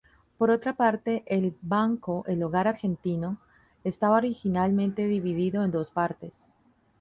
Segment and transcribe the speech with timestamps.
[0.39, 3.37] Por otra parte, el Banco El Hogar Argentino
[3.83, 6.47] estaba originalmente dividido en dos partes.